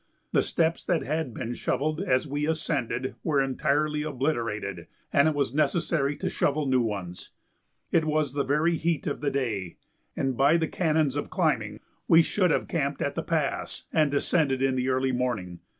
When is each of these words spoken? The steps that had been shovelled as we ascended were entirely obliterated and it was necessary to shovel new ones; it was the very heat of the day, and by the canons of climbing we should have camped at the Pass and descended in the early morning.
The 0.31 0.41
steps 0.41 0.83
that 0.85 1.03
had 1.03 1.31
been 1.31 1.53
shovelled 1.53 2.01
as 2.01 2.25
we 2.27 2.47
ascended 2.47 3.13
were 3.23 3.39
entirely 3.39 4.01
obliterated 4.01 4.87
and 5.13 5.27
it 5.27 5.35
was 5.35 5.53
necessary 5.53 6.15
to 6.15 6.27
shovel 6.27 6.65
new 6.65 6.81
ones; 6.81 7.29
it 7.91 8.05
was 8.05 8.33
the 8.33 8.43
very 8.43 8.77
heat 8.77 9.05
of 9.05 9.21
the 9.21 9.29
day, 9.29 9.77
and 10.17 10.35
by 10.35 10.57
the 10.57 10.67
canons 10.67 11.15
of 11.15 11.29
climbing 11.29 11.81
we 12.07 12.23
should 12.23 12.49
have 12.49 12.67
camped 12.67 13.03
at 13.03 13.13
the 13.13 13.21
Pass 13.21 13.83
and 13.93 14.09
descended 14.09 14.63
in 14.63 14.75
the 14.75 14.89
early 14.89 15.11
morning. 15.11 15.59